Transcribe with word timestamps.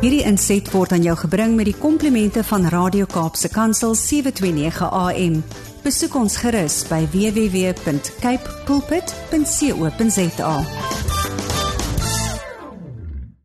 Hierdie 0.00 0.22
inset 0.24 0.70
word 0.72 0.94
aan 0.96 1.02
jou 1.04 1.12
gebring 1.26 1.58
met 1.58 1.66
die 1.68 1.76
komplimente 1.76 2.40
van 2.48 2.62
Radio 2.72 3.04
Kaapse 3.04 3.50
Kansel 3.52 3.92
729 3.92 4.86
AM. 4.96 5.34
Besoek 5.84 6.16
ons 6.16 6.38
gerus 6.40 6.78
by 6.88 7.02
www.cape 7.12 8.54
pulpit.co.za. 8.64 10.54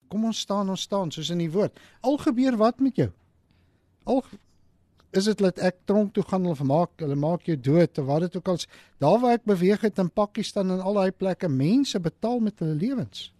Kom 0.07 0.31
ons 0.31 0.39
staan, 0.47 0.71
ons 0.71 0.87
staan 0.87 1.11
soos 1.11 1.33
in 1.35 1.43
die 1.43 1.51
woord. 1.51 1.75
Al 2.07 2.15
gebeur 2.23 2.55
wat 2.63 2.79
met 2.79 3.03
jou? 3.03 3.11
Al 4.07 4.23
is 5.11 5.27
dit 5.27 5.43
dat 5.43 5.59
ek 5.59 5.83
tronk 5.83 6.15
toe 6.15 6.23
gaan 6.23 6.47
of 6.47 6.63
maak 6.63 6.95
hulle 7.03 7.19
maak 7.19 7.43
jou 7.51 7.59
dood 7.59 7.99
of 7.99 8.07
wat 8.07 8.29
dit 8.29 8.39
ook 8.39 8.55
al 8.55 8.63
is. 8.63 8.71
Daar 9.03 9.19
waar 9.19 9.41
ek 9.41 9.51
beweeg 9.51 9.83
het 9.83 9.99
in 9.99 10.07
Pakistan 10.07 10.71
en 10.71 10.79
al 10.79 11.03
daai 11.03 11.11
plekke, 11.11 11.51
mense 11.51 11.99
betaal 11.99 12.39
met 12.47 12.63
hulle 12.63 12.79
lewens. 12.79 13.34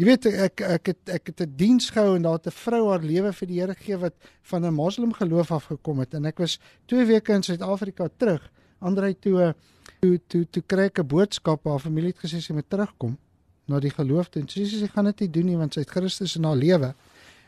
Jy 0.00 0.06
weet 0.08 0.26
ek 0.30 0.62
ek 0.64 0.86
het 0.88 1.10
ek 1.12 1.26
het 1.28 1.40
'n 1.44 1.56
diens 1.60 1.90
gehou 1.92 2.16
en 2.16 2.22
daar 2.22 2.38
het 2.40 2.46
'n 2.46 2.56
vrou 2.56 2.88
haar 2.88 3.02
lewe 3.04 3.32
vir 3.32 3.46
die 3.48 3.60
Here 3.60 3.74
gegee 3.74 3.98
wat 3.98 4.14
van 4.42 4.64
'n 4.64 4.72
moslim 4.72 5.12
geloof 5.12 5.52
af 5.52 5.64
gekom 5.64 5.98
het 5.98 6.14
en 6.14 6.24
ek 6.24 6.38
was 6.38 6.58
2 6.86 7.04
weke 7.04 7.32
in 7.34 7.42
Suid-Afrika 7.42 8.08
terug. 8.16 8.50
Andrei 8.78 9.14
toe 9.18 9.54
toe 10.00 10.20
toe 10.26 10.46
toe 10.50 10.62
kry 10.66 10.84
ek 10.84 11.00
'n 11.00 11.06
boodskap 11.06 11.64
haar 11.64 11.78
familie 11.78 12.14
het 12.16 12.24
gesê 12.24 12.40
sy 12.40 12.52
moet 12.52 12.70
terugkom 12.70 13.18
na 13.66 13.78
die 13.78 13.90
geloof 13.90 14.28
toe. 14.28 14.42
Sy 14.46 14.60
sê 14.60 14.78
sy 14.78 14.86
gaan 14.88 15.04
dit 15.04 15.20
nie 15.20 15.30
doen 15.30 15.46
nie 15.46 15.56
want 15.56 15.74
sy 15.74 15.80
het 15.80 15.90
Christus 15.90 16.36
in 16.36 16.44
haar 16.44 16.56
lewe. 16.56 16.94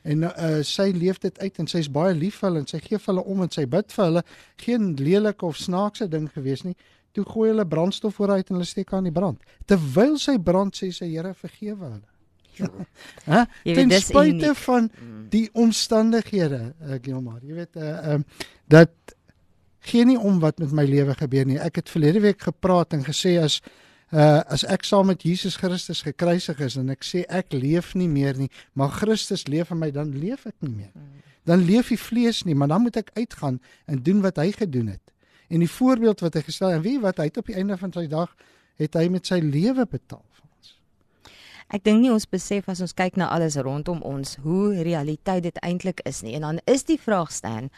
En 0.02 0.22
uh, 0.22 0.62
sy 0.62 0.90
leef 0.90 1.18
dit 1.18 1.38
uit 1.38 1.58
en 1.58 1.66
sy's 1.66 1.88
baie 1.90 2.14
lief 2.14 2.36
vir 2.40 2.48
hulle 2.48 2.60
en 2.60 2.66
sy 2.66 2.78
gee 2.78 2.98
vir 2.98 3.14
hulle 3.14 3.24
om 3.24 3.42
en 3.42 3.50
sy 3.50 3.66
bid 3.66 3.92
vir 3.92 4.04
hulle. 4.04 4.22
Geen 4.56 4.94
lelike 4.96 5.46
of 5.46 5.56
snaakse 5.56 6.08
ding 6.08 6.28
gewees 6.32 6.62
nie. 6.62 6.76
Toe 7.12 7.24
gooi 7.24 7.48
hulle 7.48 7.66
brandstof 7.66 8.14
vooruit 8.14 8.50
en 8.50 8.54
hulle 8.56 8.66
steek 8.66 8.92
aan 8.92 9.04
die 9.04 9.12
brand. 9.12 9.40
Terwyl 9.64 10.18
sy 10.18 10.38
brand 10.38 10.76
sê 10.76 10.92
sy 10.92 11.06
Here 11.06 11.34
vergewe 11.34 11.84
hulle. 11.84 12.11
Hæ? 13.24 13.44
Ten 13.62 13.90
spyte 14.00 14.54
van 14.54 14.90
mm. 14.90 15.28
die 15.32 15.48
omstandighede, 15.52 16.60
ek 16.88 16.98
uh, 16.98 17.00
Gilmar. 17.04 17.40
Jy 17.46 17.58
weet 17.60 17.78
uh 17.80 18.14
um 18.16 18.26
dat 18.72 18.92
gee 19.82 20.04
nie 20.06 20.18
om 20.18 20.38
wat 20.40 20.58
met 20.62 20.72
my 20.72 20.84
lewe 20.86 21.14
gebeur 21.18 21.46
nie. 21.48 21.58
Ek 21.58 21.80
het 21.80 21.90
verlede 21.90 22.22
week 22.22 22.42
gepraat 22.42 22.94
en 22.96 23.04
gesê 23.06 23.38
as 23.42 23.60
uh 24.12 24.40
as 24.52 24.64
ek 24.68 24.84
saam 24.84 25.08
met 25.10 25.24
Jesus 25.24 25.56
Christus 25.56 26.04
gekruisig 26.06 26.60
is 26.60 26.76
en 26.76 26.92
ek 26.92 27.04
sê 27.06 27.24
ek 27.28 27.54
leef 27.56 27.94
nie 27.98 28.08
meer 28.08 28.38
nie, 28.38 28.50
maar 28.72 28.92
Christus 28.92 29.46
leef 29.48 29.72
in 29.72 29.80
my, 29.80 29.90
dan 29.90 30.12
leef 30.12 30.46
ek 30.46 30.56
nie 30.60 30.74
meer. 30.84 30.92
Mm. 30.94 31.22
Dan 31.48 31.64
leef 31.66 31.88
die 31.90 31.98
vlees 31.98 32.44
nie, 32.46 32.54
maar 32.54 32.70
dan 32.70 32.84
moet 32.84 33.00
ek 33.00 33.10
uitgaan 33.16 33.58
en 33.90 34.02
doen 34.02 34.20
wat 34.22 34.38
hy 34.38 34.52
gedoen 34.54 34.92
het. 34.94 35.02
En 35.52 35.60
die 35.60 35.70
voorbeeld 35.70 36.22
wat 36.22 36.36
hy 36.38 36.42
gestel 36.46 36.76
en 36.76 36.84
wie 36.84 36.98
wat 37.02 37.18
hy 37.18 37.26
het 37.28 37.40
op 37.40 37.48
die 37.50 37.56
einde 37.58 37.76
van 37.76 37.92
sy 37.92 38.06
dag 38.08 38.30
het 38.80 38.94
hy 38.96 39.08
met 39.12 39.26
sy 39.28 39.40
lewe 39.42 39.84
betaal. 39.88 40.22
Ek 41.72 41.84
dink 41.86 42.02
nie 42.02 42.12
ons 42.12 42.28
besef 42.28 42.68
as 42.68 42.82
ons 42.84 42.92
kyk 42.92 43.16
na 43.16 43.30
alles 43.32 43.56
rondom 43.56 44.02
ons 44.04 44.36
hoe 44.44 44.82
realiteit 44.84 45.46
dit 45.46 45.60
eintlik 45.64 46.02
is 46.08 46.20
nie. 46.20 46.34
En 46.36 46.44
dan 46.44 46.60
is 46.68 46.84
die 46.84 46.98
vraag 47.00 47.32
staan, 47.32 47.70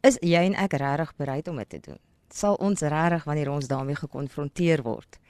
is 0.00 0.16
jy 0.24 0.46
en 0.48 0.56
ek 0.56 0.78
regtig 0.80 1.12
bereid 1.20 1.48
om 1.52 1.60
dit 1.60 1.70
te 1.76 1.80
doen? 1.90 2.00
Sal 2.32 2.56
ons 2.56 2.80
regtig 2.80 3.26
wanneer 3.28 3.52
ons 3.52 3.68
daarmee 3.68 4.00
gekonfronteer 4.00 4.82
word, 4.86 5.20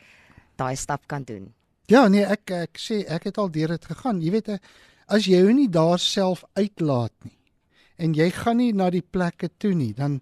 daai 0.57 0.77
stap 0.79 1.09
kan 1.11 1.27
doen? 1.27 1.51
Ja, 1.91 2.07
nee, 2.09 2.23
ek 2.23 2.55
ek 2.55 2.79
sê 2.81 3.03
ek 3.11 3.27
het 3.29 3.39
al 3.43 3.51
deur 3.53 3.75
dit 3.75 3.91
gegaan. 3.91 4.23
Jy 4.23 4.31
weet 4.39 4.55
as 5.11 5.27
jy 5.27 5.43
jou 5.43 5.51
nie 5.53 5.69
daar 5.69 5.99
self 5.99 6.47
uitlaat 6.55 7.13
nie 7.27 7.37
en 7.99 8.15
jy 8.15 8.31
gaan 8.35 8.59
nie 8.59 8.73
na 8.75 8.89
die 8.91 9.05
plekke 9.05 9.51
toe 9.59 9.75
nie, 9.75 9.93
dan 9.95 10.21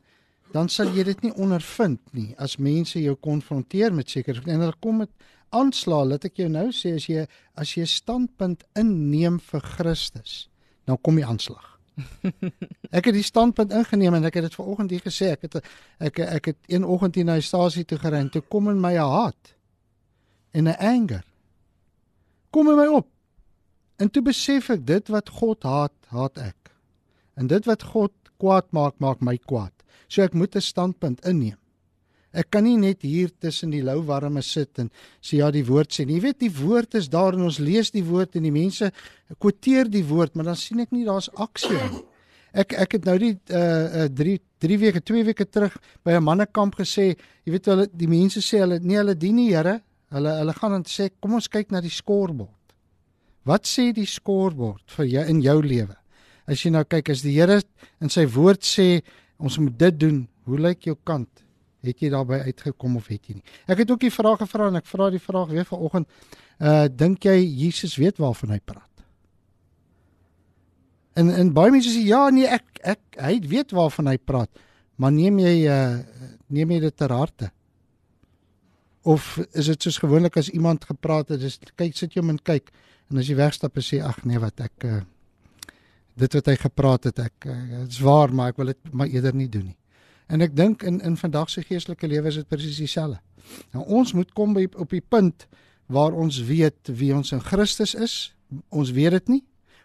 dan 0.52 0.68
sal 0.68 0.90
jy 0.92 1.04
dit 1.08 1.22
nie 1.24 1.32
ondervind 1.40 2.00
nie 2.12 2.34
as 2.36 2.58
mense 2.60 3.00
jou 3.00 3.14
konfronteer 3.16 3.94
met 3.96 4.10
seker 4.12 4.42
en 4.44 4.60
hulle 4.60 4.74
kom 4.84 4.98
met 5.00 5.30
aansla, 5.52 6.02
laat 6.04 6.24
ek 6.28 6.40
jou 6.42 6.48
nou 6.48 6.68
sê 6.74 6.94
as 6.98 7.08
jy 7.08 7.26
as 7.54 7.74
jy 7.76 7.82
'n 7.84 7.92
standpunt 7.92 8.64
inneem 8.78 9.38
vir 9.38 9.60
Christus, 9.60 10.48
dan 10.86 10.98
kom 11.02 11.16
die 11.16 11.26
aanslag. 11.26 11.78
ek 12.96 13.10
het 13.10 13.14
die 13.14 13.26
standpunt 13.26 13.72
ingeneem 13.72 14.14
en 14.14 14.24
ek 14.24 14.38
het 14.40 14.48
dit 14.48 14.54
vanoggend 14.56 14.90
hier 14.90 15.04
gesê, 15.04 15.32
ek 15.36 15.42
het 15.42 15.60
ek 16.00 16.18
ek 16.18 16.44
het 16.52 16.58
een 16.68 16.84
oggend 16.84 17.14
hier 17.14 17.28
na 17.28 17.36
die 17.40 17.46
stasie 17.46 17.84
toe 17.84 17.98
gery 17.98 18.22
en 18.24 18.30
toe 18.32 18.42
kom 18.42 18.70
in 18.72 18.80
my 18.80 18.96
haat 18.96 19.54
en 20.52 20.68
'n 20.68 20.76
anger. 20.78 21.24
Kom 22.50 22.68
in 22.68 22.76
my 22.76 22.86
op. 22.86 23.08
En 23.96 24.10
toe 24.10 24.22
besef 24.22 24.70
ek 24.70 24.86
dit 24.86 25.08
wat 25.08 25.28
God 25.28 25.62
haat, 25.62 25.94
haat 26.08 26.38
ek. 26.38 26.72
En 27.36 27.46
dit 27.46 27.64
wat 27.64 27.82
God 27.82 28.12
kwaad 28.36 28.72
maak, 28.72 28.98
maak 28.98 29.20
my 29.20 29.38
kwaad. 29.38 29.72
So 30.08 30.22
ek 30.22 30.34
moet 30.34 30.56
'n 30.56 30.60
standpunt 30.60 31.24
inneem. 31.24 31.61
Ek 32.32 32.48
kan 32.50 32.64
nie 32.64 32.78
net 32.80 33.02
hier 33.04 33.28
tussen 33.40 33.72
die 33.74 33.82
louwarme 33.84 34.40
sit 34.42 34.78
en 34.80 34.88
sê 35.20 35.42
ja 35.42 35.50
die 35.52 35.64
woord 35.68 35.92
sê 35.92 36.06
nie. 36.06 36.16
Jy 36.16 36.24
weet 36.24 36.40
die 36.40 36.54
woord 36.56 36.96
is 36.96 37.10
daar 37.12 37.36
en 37.36 37.44
ons 37.44 37.60
lees 37.60 37.92
die 37.92 38.04
woord 38.04 38.38
en 38.40 38.48
die 38.48 38.54
mense 38.54 38.88
quoteer 39.38 39.90
die 39.92 40.04
woord, 40.08 40.34
maar 40.34 40.48
dan 40.52 40.56
sien 40.56 40.80
ek 40.80 40.94
nie 40.96 41.04
daar's 41.04 41.28
aksie 41.36 41.76
nie. 41.76 42.02
Ek 42.52 42.72
ek 42.76 42.96
het 42.98 43.06
nou 43.08 43.18
die 43.20 43.34
uh 43.52 44.08
3 44.08 44.38
3 44.62 44.78
weke, 44.78 45.00
2 45.00 45.24
weke 45.28 45.44
terug 45.48 45.76
by 46.04 46.12
'n 46.16 46.24
mannekamp 46.24 46.76
gesê, 46.76 47.16
jy 47.44 47.52
weet 47.52 47.66
hulle 47.66 47.86
die 47.92 48.08
mense 48.08 48.40
sê 48.40 48.60
hulle 48.60 48.78
nee 48.80 48.96
hulle 48.96 49.14
dien 49.14 49.36
die 49.36 49.52
Here. 49.52 49.80
Hulle 50.12 50.32
hulle 50.38 50.52
gaan 50.52 50.70
dan 50.70 50.84
sê 50.84 51.10
kom 51.20 51.34
ons 51.34 51.48
kyk 51.48 51.70
na 51.72 51.80
die 51.80 51.90
skoorbord. 51.90 52.74
Wat 53.44 53.66
sê 53.66 53.92
die 53.92 54.06
skoorbord 54.06 54.84
vir 54.86 55.06
jou 55.06 55.24
in 55.28 55.40
jou 55.42 55.62
lewe? 55.62 55.96
As 56.46 56.64
jy 56.64 56.70
nou 56.70 56.84
kyk 56.84 57.10
as 57.10 57.22
die 57.22 57.32
Here 57.32 57.60
in 58.00 58.08
sy 58.08 58.26
woord 58.26 58.62
sê 58.62 59.02
ons 59.38 59.58
moet 59.58 59.78
dit 59.78 59.98
doen, 59.98 60.28
hoe 60.46 60.58
lyk 60.58 60.86
jou 60.86 60.96
kant? 61.04 61.41
Het 61.82 62.04
jy 62.04 62.12
daarbey 62.12 62.40
uitgekom 62.46 62.96
of 62.96 63.08
het 63.10 63.26
jy 63.26 63.40
nie? 63.40 63.44
Ek 63.66 63.82
het 63.82 63.90
ook 63.90 64.04
die 64.04 64.12
vraag 64.14 64.38
gevra 64.44 64.68
en 64.70 64.78
ek 64.78 64.86
vra 64.86 65.08
die 65.10 65.22
vraag 65.22 65.50
weer 65.50 65.66
vanoggend. 65.66 66.10
Uh 66.62 66.86
dink 66.86 67.26
jy 67.26 67.40
Jesus 67.42 67.96
weet 67.98 68.20
waarvan 68.22 68.54
hy 68.54 68.60
praat? 68.64 68.90
En 71.18 71.32
en 71.34 71.50
baie 71.52 71.72
mense 71.74 71.90
sê 71.90 72.04
ja, 72.06 72.28
nee, 72.30 72.46
ek 72.46 72.78
ek 72.94 73.18
hy 73.18 73.40
weet 73.50 73.74
waarvan 73.74 74.12
hy 74.12 74.16
praat. 74.18 74.62
Maar 74.96 75.12
neem 75.16 75.42
jy 75.42 75.56
uh 75.66 75.98
neem 76.52 76.76
jy 76.76 76.80
dit 76.86 76.96
ter 76.96 77.12
harte? 77.12 77.50
Of 79.02 79.34
is 79.50 79.66
dit 79.72 79.88
soos 79.88 79.98
gewoonlik 79.98 80.36
as 80.38 80.52
iemand 80.54 80.84
gepraat 80.86 81.34
het, 81.34 81.42
dis 81.42 81.58
kyk 81.74 81.96
sit 81.98 82.14
jy 82.14 82.22
om 82.22 82.30
en 82.36 82.38
kyk 82.38 82.70
en 83.10 83.18
as 83.18 83.26
jy 83.26 83.34
wegstap 83.40 83.74
en 83.76 83.84
sê 83.84 83.98
ag 84.04 84.22
nee 84.28 84.38
wat 84.38 84.62
ek 84.62 84.86
uh 84.86 85.02
dit 86.14 86.34
wat 86.38 86.48
hy 86.50 86.56
gepraat 86.60 87.08
het 87.08 87.20
ek 87.24 87.46
uh, 87.48 87.60
dit 87.82 87.94
is 87.94 88.02
waar 88.04 88.32
maar 88.36 88.52
ek 88.52 88.58
wil 88.60 88.72
dit 88.72 88.90
maar 88.92 89.08
eerder 89.08 89.34
nie 89.36 89.48
doen 89.48 89.70
nie. 89.70 89.78
En 90.32 90.40
ek 90.40 90.54
dink 90.56 90.82
in 90.88 91.00
in 91.04 91.16
vandag 91.20 91.50
se 91.52 91.62
geestelike 91.62 92.08
lewe 92.08 92.30
is 92.30 92.38
dit 92.40 92.48
presies 92.48 92.80
dieselfde. 92.80 93.20
Nou 93.76 93.84
ons 94.00 94.14
moet 94.16 94.30
kom 94.32 94.54
by 94.56 94.64
op 94.80 94.92
die 94.94 95.04
punt 95.04 95.46
waar 95.92 96.14
ons 96.16 96.38
weet 96.48 96.88
wie 96.88 97.12
ons 97.12 97.34
in 97.36 97.42
Christus 97.44 97.92
is. 97.94 98.14
Ons 98.72 98.94
weet 98.96 99.18
dit 99.18 99.34
nie. 99.36 99.42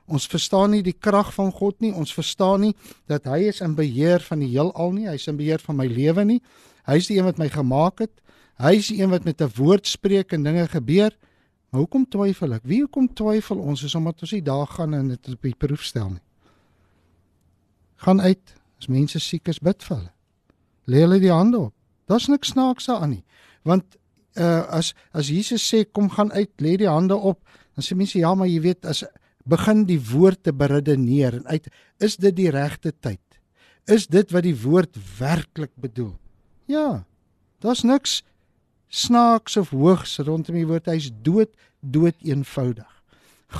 Ons 0.07 0.27
verstaan 0.31 0.71
nie 0.71 0.83
die 0.85 0.95
krag 0.95 1.33
van 1.35 1.51
God 1.51 1.81
nie. 1.83 1.91
Ons 1.91 2.15
verstaan 2.15 2.63
nie 2.63 2.73
dat 3.11 3.27
hy 3.27 3.49
is 3.51 3.59
in 3.65 3.75
beheer 3.75 4.23
van 4.23 4.39
die 4.39 4.53
heelal 4.53 4.95
nie. 4.95 5.07
Hy 5.09 5.17
is 5.19 5.27
in 5.27 5.39
beheer 5.39 5.63
van 5.63 5.81
my 5.81 5.89
lewe 5.91 6.23
nie. 6.23 6.39
Hy 6.87 6.95
is 7.01 7.11
die 7.11 7.19
een 7.19 7.27
wat 7.27 7.41
my 7.41 7.49
gemaak 7.51 8.05
het. 8.05 8.13
Hy 8.63 8.77
is 8.79 8.87
die 8.93 9.01
een 9.01 9.11
wat 9.11 9.27
met 9.27 9.41
'n 9.41 9.51
woord 9.59 9.87
spreek 9.87 10.31
en 10.31 10.43
dinge 10.43 10.67
gebeur. 10.67 11.11
Maar 11.69 11.81
hoekom 11.81 12.07
twyfel 12.07 12.53
ek? 12.53 12.63
Wie 12.63 12.79
hoekom 12.79 13.13
twyfel 13.13 13.59
ons 13.59 13.83
is 13.83 13.95
omdat 13.95 14.21
ons 14.21 14.31
nie 14.31 14.41
daar 14.41 14.67
gaan 14.67 14.93
en 14.93 15.07
dit 15.07 15.27
op 15.27 15.41
die 15.41 15.55
proef 15.55 15.83
stel 15.83 16.09
nie. 16.09 16.23
Gaan 17.95 18.21
uit. 18.21 18.55
As 18.79 18.87
mense 18.87 19.19
siek 19.19 19.47
is, 19.47 19.59
bid 19.59 19.83
vir 19.83 19.97
hulle 19.97 20.16
lê 20.87 21.03
hulle 21.03 21.19
die 21.23 21.33
hande 21.33 21.67
op. 21.69 21.73
Daar's 22.07 22.27
niks 22.31 22.53
snaaks 22.55 22.89
aan 22.89 23.17
nie. 23.17 23.23
Want 23.67 23.97
uh 24.39 24.63
as 24.79 24.93
as 25.11 25.29
Jesus 25.33 25.63
sê 25.65 25.83
kom 25.85 26.09
gaan 26.09 26.31
uit, 26.31 26.51
lê 26.61 26.77
die 26.77 26.89
hande 26.89 27.15
op, 27.15 27.41
dan 27.75 27.85
sê 27.85 27.97
mense 27.97 28.19
ja, 28.19 28.33
maar 28.35 28.47
jy 28.47 28.61
weet 28.63 28.85
as 28.85 29.03
begin 29.47 29.85
die 29.87 29.99
woord 30.11 30.43
te 30.43 30.53
beredeneer 30.53 31.39
en 31.39 31.47
uit 31.47 31.69
is 32.03 32.17
dit 32.21 32.35
die 32.35 32.51
regte 32.51 32.91
tyd? 32.91 33.21
Is 33.87 34.07
dit 34.11 34.31
wat 34.35 34.43
die 34.43 34.55
woord 34.55 34.97
werklik 35.19 35.71
bedoel? 35.79 36.13
Ja. 36.67 37.05
Daar's 37.63 37.85
niks 37.87 38.21
snaaks 38.91 39.57
of 39.57 39.71
hoogs 39.71 40.17
rondom 40.19 40.57
die 40.59 40.67
woord. 40.67 40.89
Hy's 40.91 41.09
dood 41.23 41.55
dood 41.81 42.15
eenvoudig. 42.25 42.89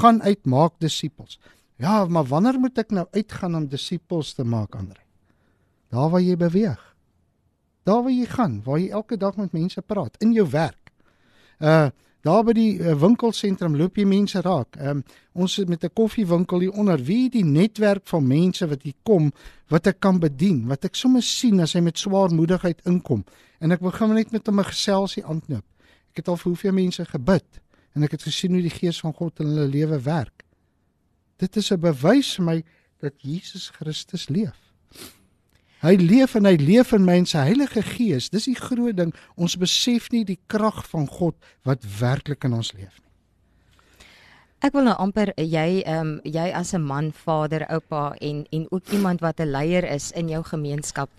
Gaan 0.01 0.19
uit 0.21 0.45
maak 0.45 0.75
disippels. 0.83 1.39
Ja, 1.79 2.06
maar 2.06 2.27
wanneer 2.27 2.59
moet 2.59 2.77
ek 2.81 2.91
nou 2.91 3.06
uitgaan 3.13 3.56
om 3.56 3.68
disippels 3.69 4.33
te 4.35 4.44
maak, 4.44 4.75
Andre? 4.75 5.00
Daar 5.94 6.09
waar 6.12 6.24
jy 6.24 6.35
beweeg. 6.35 6.81
Daar 7.88 8.04
waar 8.04 8.12
jy 8.12 8.25
gaan, 8.28 8.60
waar 8.66 8.80
jy 8.81 8.89
elke 8.92 9.18
dag 9.18 9.38
met 9.39 9.56
mense 9.56 9.81
praat 9.81 10.19
in 10.24 10.34
jou 10.36 10.48
werk. 10.51 10.92
Uh 11.60 11.88
daar 12.28 12.42
by 12.44 12.51
die 12.51 12.80
uh, 12.81 12.92
winkelsentrum 13.00 13.78
loop 13.80 13.95
jy 13.95 14.04
mense 14.04 14.42
raak. 14.44 14.75
Um 14.84 15.04
ons 15.31 15.54
met 15.69 15.84
'n 15.86 15.94
koffiewinkel 15.94 16.60
hier 16.60 16.74
onder. 16.75 17.00
Wie 17.00 17.30
die 17.30 17.45
netwerk 17.45 18.04
van 18.07 18.28
mense 18.28 18.68
wat 18.68 18.84
hier 18.84 18.98
kom 19.04 19.31
wat 19.69 19.88
ek 19.88 20.00
kan 20.00 20.19
bedien, 20.19 20.68
wat 20.68 20.84
ek 20.84 20.95
sommer 20.95 21.24
sien 21.24 21.60
as 21.60 21.74
hy 21.74 21.80
met 21.80 21.98
swaarmoedigheid 21.98 22.81
inkom 22.84 23.24
en 23.60 23.72
ek 23.72 23.80
begin 23.80 24.13
net 24.13 24.31
met 24.31 24.48
hom 24.48 24.60
'n 24.60 24.66
geselsie 24.66 25.24
aanknoop. 25.24 25.63
Ek 26.12 26.18
het 26.18 26.28
al 26.28 26.38
vir 26.38 26.51
hoeveel 26.51 26.74
mense 26.74 27.06
gebid 27.06 27.62
en 27.95 28.04
ek 28.04 28.12
het 28.12 28.24
gesien 28.24 28.51
hoe 28.51 28.62
die 28.62 28.80
gees 28.80 29.00
van 29.00 29.13
God 29.13 29.39
in 29.39 29.45
hulle 29.45 29.68
lewe 29.68 30.00
werk. 30.01 30.44
Dit 31.38 31.56
is 31.56 31.72
'n 31.72 31.80
bewys 31.80 32.36
vir 32.36 32.45
my 32.45 32.63
dat 33.00 33.13
Jesus 33.22 33.69
Christus 33.69 34.28
leef. 34.28 34.66
Hy 35.81 35.94
leef 36.01 36.35
en 36.35 36.45
hy 36.45 36.56
leef 36.57 36.94
in 36.94 37.06
my 37.06 37.19
en 37.21 37.27
sy 37.29 37.44
Heilige 37.51 37.83
Gees. 37.85 38.31
Dis 38.33 38.47
die 38.50 38.57
groot 38.57 38.97
ding. 38.97 39.13
Ons 39.38 39.57
besef 39.62 40.09
nie 40.09 40.24
die 40.25 40.39
krag 40.50 40.81
van 40.89 41.06
God 41.07 41.35
wat 41.68 41.85
werklik 42.00 42.47
in 42.50 42.57
ons 42.57 42.74
leef 42.74 42.95
nie. 42.97 43.07
Ek 44.65 44.74
wil 44.74 44.88
nou 44.88 44.95
amper 44.97 45.35
jy 45.38 45.83
ehm 45.85 46.00
um, 46.01 46.13
jy 46.25 46.47
as 46.50 46.74
'n 46.74 46.81
man, 46.81 47.12
vader, 47.13 47.68
oupa 47.69 48.15
en 48.19 48.45
en 48.51 48.65
ook 48.71 48.89
iemand 48.89 49.21
wat 49.21 49.39
'n 49.39 49.51
leier 49.51 49.83
is 49.85 50.12
in 50.12 50.29
jou 50.29 50.44
gemeenskap. 50.44 51.09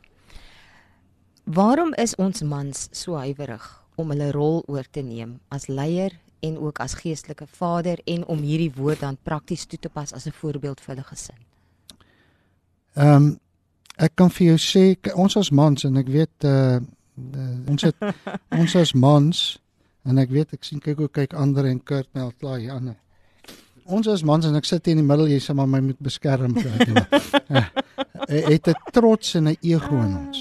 Waarom 1.45 1.95
is 1.95 2.17
ons 2.17 2.43
mans 2.43 2.89
so 2.91 3.15
huiwerig 3.15 3.85
om 3.97 4.11
hulle 4.11 4.33
rol 4.33 4.65
oor 4.67 4.85
te 4.91 5.01
neem 5.01 5.41
as 5.49 5.69
leier 5.69 6.19
en 6.41 6.59
ook 6.59 6.81
as 6.81 6.95
geestelike 6.95 7.47
vader 7.47 7.99
en 8.05 8.27
om 8.27 8.39
hierdie 8.39 8.73
woord 8.75 9.01
dan 9.01 9.19
prakties 9.23 9.67
toe 9.67 9.79
te 9.79 9.89
pas 9.89 10.13
as 10.13 10.27
'n 10.27 10.33
voorbeeld 10.33 10.81
vir 10.81 10.95
hulle 10.95 11.07
gesin? 11.07 11.37
Ehm 12.95 13.15
um, 13.15 13.39
ek 13.99 14.15
kan 14.15 14.31
vir 14.31 14.53
jou 14.53 14.59
sê 14.63 14.85
ons 15.15 15.37
as 15.41 15.51
mans 15.51 15.85
en 15.85 15.97
ek 16.01 16.11
weet 16.13 16.47
uh, 16.47 16.79
uh 16.79 17.71
ons 17.73 17.83
het 17.83 17.97
ons 18.61 18.77
as 18.79 18.95
mans 18.95 19.43
en 20.09 20.23
ek 20.23 20.31
weet 20.33 20.55
ek 20.57 20.65
sien 20.65 20.83
kyk 20.83 21.03
hoe 21.03 21.11
kyk 21.21 21.35
ander 21.35 21.67
en 21.69 21.81
Kurt 21.83 22.09
nou 22.17 22.31
klaar 22.39 22.61
hier 22.63 22.77
aan. 22.77 22.95
Ons 23.89 24.09
as 24.13 24.23
mans 24.25 24.47
en 24.47 24.57
ek 24.57 24.69
sit 24.69 24.87
hier 24.87 24.97
in 24.97 25.03
die 25.03 25.09
middel 25.09 25.31
jy 25.33 25.41
sê 25.43 25.57
maar 25.57 25.69
my 25.71 25.81
moet 25.85 26.01
beskerm 26.05 26.55
vir 26.57 26.71
dit. 26.85 26.95
Het 28.29 28.69
'n 28.69 28.93
trots 28.93 29.35
en 29.35 29.49
'n 29.49 29.57
ego 29.63 29.97
in 30.05 30.15
ons. 30.17 30.41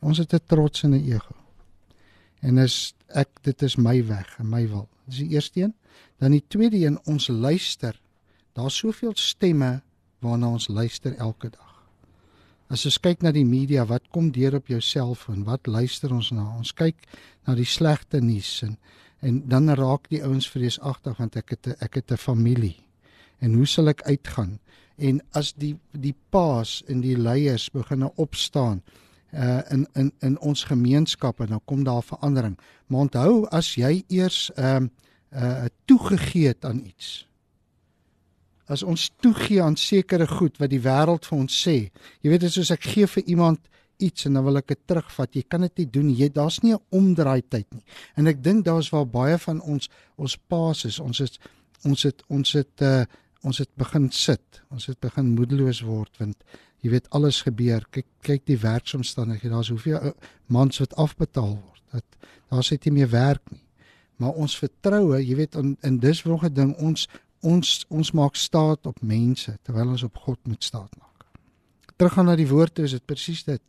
Ons 0.00 0.18
het 0.18 0.34
'n 0.34 0.44
trots 0.46 0.84
en 0.84 0.94
'n 0.94 1.04
ego. 1.04 1.34
En 2.42 2.58
is 2.58 2.94
ek 3.08 3.28
dit 3.42 3.62
is 3.62 3.76
my 3.76 4.06
weg 4.06 4.38
en 4.38 4.48
my 4.48 4.68
wil. 4.68 4.88
Dis 5.06 5.24
die 5.24 5.34
eerste 5.34 5.60
een. 5.60 5.74
Dan 6.18 6.30
die 6.30 6.44
tweede 6.48 6.76
een 6.76 6.98
ons 7.04 7.28
luister. 7.28 8.00
Daar's 8.52 8.76
soveel 8.76 9.12
stemme 9.14 9.82
waarna 10.20 10.48
ons 10.48 10.68
luister 10.68 11.16
elke 11.16 11.50
dag. 11.50 11.67
As 12.68 12.84
ons 12.84 12.98
kyk 13.00 13.22
na 13.24 13.32
die 13.32 13.46
media, 13.48 13.86
wat 13.88 14.10
kom 14.12 14.28
deur 14.32 14.58
op 14.58 14.66
jou 14.68 14.80
selfoon? 14.84 15.46
Wat 15.48 15.66
luister 15.66 16.12
ons 16.12 16.28
na? 16.36 16.44
Ons 16.58 16.74
kyk 16.76 17.00
na 17.48 17.54
die 17.56 17.68
slegte 17.68 18.20
nuus 18.20 18.62
en 18.66 18.78
en 19.18 19.40
dan 19.50 19.66
raak 19.74 20.04
die 20.12 20.20
ouens 20.22 20.46
vreesagtig 20.46 21.16
want 21.18 21.34
ek 21.40 21.50
het 21.50 21.66
ek 21.82 21.94
het 21.98 22.12
'n 22.12 22.16
familie. 22.16 22.76
En 23.40 23.54
hoe 23.54 23.66
sal 23.66 23.88
ek 23.88 24.02
uitgaan? 24.02 24.60
En 24.96 25.20
as 25.32 25.52
die 25.52 25.74
die 25.92 26.14
paas 26.30 26.84
en 26.86 27.00
die 27.00 27.16
leiers 27.16 27.70
begin 27.70 28.04
opstaan 28.14 28.82
uh 29.32 29.60
in 29.70 29.86
in 29.94 30.12
in 30.20 30.38
ons 30.38 30.64
gemeenskappe 30.64 31.46
dan 31.46 31.60
kom 31.64 31.84
daar 31.84 32.02
verandering. 32.02 32.58
Maar 32.86 33.00
onthou 33.00 33.46
as 33.50 33.74
jy 33.74 34.04
eers 34.08 34.50
ehm 34.54 34.88
uh, 35.32 35.42
uh 35.42 35.64
toegegee 35.84 36.46
het 36.46 36.64
aan 36.64 36.84
iets. 36.84 37.27
As 38.68 38.82
ons 38.82 39.08
toegee 39.24 39.62
aan 39.62 39.76
sekere 39.76 40.26
goed 40.28 40.58
wat 40.60 40.70
die 40.70 40.82
wêreld 40.84 41.24
vir 41.24 41.38
ons 41.38 41.54
sê. 41.64 41.90
Jy 42.22 42.30
weet 42.30 42.46
dit 42.46 42.52
soos 42.52 42.70
ek 42.70 42.84
gee 42.84 43.06
vir 43.06 43.24
iemand 43.26 43.60
iets 43.98 44.26
en 44.28 44.38
dan 44.38 44.44
wil 44.44 44.60
ek 44.60 44.68
dit 44.72 44.80
terugvat. 44.86 45.34
Jy 45.34 45.44
kan 45.48 45.64
dit 45.66 45.82
nie 45.82 45.88
doen. 45.98 46.10
Jy 46.14 46.28
daar's 46.34 46.60
nie 46.62 46.74
'n 46.74 46.82
omdraai 46.90 47.42
tyd 47.48 47.66
nie. 47.72 47.84
En 48.16 48.26
ek 48.26 48.42
dink 48.42 48.64
daar's 48.64 48.90
waar 48.90 49.06
baie 49.06 49.38
van 49.38 49.60
ons 49.60 49.88
ons 50.16 50.36
paas 50.36 50.84
is. 50.84 50.98
Ons 50.98 51.20
is 51.20 51.38
ons 51.84 52.02
het 52.02 52.22
ons 52.28 52.52
het 52.52 52.82
uh 52.82 53.04
ons 53.42 53.58
het 53.58 53.70
begin 53.76 54.10
sit. 54.10 54.62
Ons 54.70 54.86
het 54.86 55.00
begin 55.00 55.34
moedeloos 55.34 55.80
word 55.80 56.18
want 56.18 56.36
jy 56.82 56.90
weet 56.90 57.10
alles 57.10 57.42
gebeur. 57.42 57.86
Kyk 57.90 58.06
kyk 58.22 58.46
die 58.46 58.58
werksomstandighede. 58.58 59.54
Daar's 59.54 59.68
hoeveel 59.68 60.02
uh, 60.02 60.10
mans 60.46 60.78
wat 60.78 60.94
afbetaal 60.94 61.54
word. 61.54 61.82
Dat 61.92 62.04
daar 62.50 62.64
sit 62.64 62.84
nie 62.84 62.92
meer 62.92 63.10
werk 63.10 63.50
nie. 63.50 63.62
Maar 64.18 64.34
ons 64.34 64.58
vertroue, 64.58 65.20
jy 65.22 65.36
weet 65.36 65.54
in 65.54 65.76
in 65.82 65.98
dis 65.98 66.24
'n 66.24 66.54
ding 66.54 66.76
ons 66.76 67.08
ons 67.40 67.84
ons 67.88 68.12
maak 68.12 68.36
staat 68.36 68.86
op 68.86 69.02
mense 69.02 69.52
terwyl 69.62 69.94
ons 69.94 70.02
op 70.02 70.16
God 70.16 70.38
moet 70.46 70.64
staat 70.64 70.90
maak. 70.98 71.26
Teruggaan 71.96 72.28
na 72.30 72.36
die 72.38 72.48
woord 72.48 72.74
toe 72.74 72.84
is 72.84 72.94
dit 72.96 73.04
presies 73.06 73.44
dit. 73.44 73.62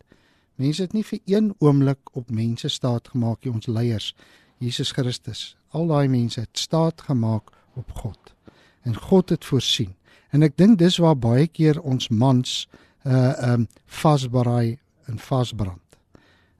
Mense 0.60 0.82
het 0.82 0.92
nie 0.92 1.04
vir 1.04 1.20
een 1.26 1.54
oomblik 1.58 2.12
op 2.12 2.30
mense 2.30 2.68
staat 2.68 3.08
gemaak 3.08 3.44
nie, 3.44 3.52
ons 3.52 3.66
leiers, 3.66 4.14
Jesus 4.58 4.92
Christus. 4.92 5.56
Al 5.72 5.88
daai 5.88 6.08
mense 6.08 6.40
het 6.40 6.58
staat 6.58 7.00
gemaak 7.00 7.50
op 7.74 7.90
God. 8.02 8.34
En 8.82 8.96
God 8.96 9.30
het 9.30 9.44
voorsien. 9.44 9.94
En 10.30 10.42
ek 10.42 10.56
dink 10.56 10.78
dis 10.78 10.98
waar 11.02 11.16
baie 11.18 11.46
keer 11.48 11.80
ons 11.80 12.08
mans 12.08 12.66
uh 13.08 13.32
um 13.52 13.66
vasbraai 13.86 14.78
en 15.08 15.18
vasbrand. 15.18 15.96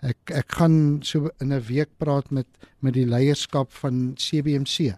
Ek 0.01 0.33
ek 0.33 0.57
gaan 0.59 1.01
so 1.05 1.29
in 1.39 1.53
'n 1.53 1.63
week 1.69 1.91
praat 1.99 2.31
met 2.31 2.47
met 2.81 2.95
die 2.95 3.07
leierskap 3.07 3.73
van 3.73 4.15
CBMC 4.17 4.97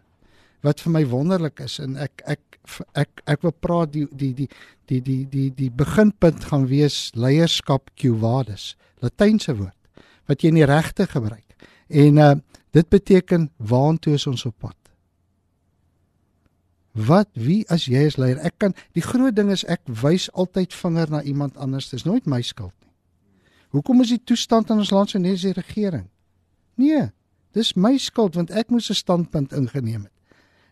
wat 0.62 0.80
vir 0.80 0.94
my 0.96 1.04
wonderlik 1.10 1.60
is 1.64 1.78
en 1.82 1.96
ek 1.96 2.22
ek 2.26 2.40
ek 2.94 3.22
ek 3.26 3.42
wil 3.42 3.54
praat 3.54 3.92
die 3.92 4.06
die 4.10 4.32
die 4.34 4.48
die 4.86 5.00
die 5.00 5.24
die 5.26 5.48
die 5.54 5.70
beginpunt 5.70 6.44
gaan 6.50 6.68
wees 6.70 7.10
leierskap 7.14 7.90
Q 7.98 8.14
vadis 8.22 8.72
latynse 9.02 9.56
woord 9.58 9.78
wat 10.30 10.42
jy 10.42 10.52
in 10.54 10.62
die 10.62 10.70
regte 10.70 11.06
gebruik 11.06 11.68
en 11.88 12.18
uh 12.18 12.34
dit 12.72 12.88
beteken 12.88 13.50
waantoe 13.58 14.14
is 14.16 14.24
ons 14.26 14.46
op 14.48 14.54
pad 14.64 14.82
Wat 16.92 17.28
wie 17.32 17.64
as 17.72 17.86
jy 17.88 18.04
is 18.04 18.18
leier? 18.20 18.40
Ek 18.44 18.58
kan 18.60 18.74
die 18.92 19.04
groot 19.04 19.34
ding 19.36 19.48
is 19.52 19.64
ek 19.64 19.80
wys 20.02 20.28
altyd 20.36 20.74
vinger 20.76 21.08
na 21.10 21.22
iemand 21.24 21.56
anders. 21.56 21.88
Dis 21.88 22.04
nooit 22.04 22.28
my 22.28 22.42
skuld 22.44 22.74
nie. 22.84 22.92
Hoekom 23.72 24.04
is 24.04 24.12
die 24.12 24.20
toestand 24.20 24.70
in 24.70 24.82
ons 24.84 24.92
land 24.92 25.10
so 25.10 25.18
net 25.18 25.40
die 25.40 25.54
regering? 25.56 26.10
Nee, 26.76 27.08
dis 27.56 27.72
my 27.76 27.96
skuld 27.96 28.36
want 28.36 28.52
ek 28.52 28.68
moes 28.68 28.90
'n 28.90 28.94
standpunt 28.94 29.52
ingeneem 29.52 30.04
het. 30.04 30.11